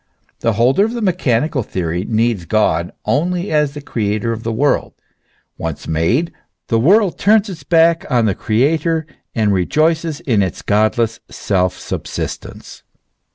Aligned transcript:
The 0.39 0.53
holder 0.53 0.83
of 0.83 0.93
the 0.93 1.01
mechanical 1.03 1.61
theory 1.61 2.03
needs 2.05 2.45
God 2.45 2.91
only 3.05 3.51
as 3.51 3.75
the 3.75 3.81
creator 3.81 4.31
of 4.31 4.41
the 4.41 4.51
world; 4.51 4.93
once 5.59 5.87
made, 5.87 6.33
the 6.69 6.79
world 6.79 7.19
turns 7.19 7.49
its 7.49 7.61
back 7.61 8.09
on 8.09 8.25
the 8.25 8.33
creator, 8.33 9.05
and 9.35 9.53
rejoices 9.53 10.19
in 10.21 10.41
its 10.41 10.63
godless 10.63 11.19
self 11.29 11.77
subsistence. 11.77 12.81